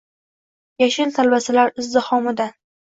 yashil 0.85 1.13
talvasalar 1.21 1.73
izdihomidan. 1.85 2.61